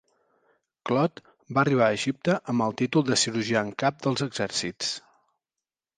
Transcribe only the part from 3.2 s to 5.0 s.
cirurgià en cap dels exèrcits.